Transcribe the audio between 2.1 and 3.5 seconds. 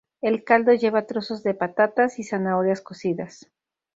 y zanahorias cocidas.